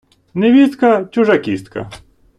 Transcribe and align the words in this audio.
невістка– 0.33 1.05
чужа 1.11 1.37
кістка 1.37 1.89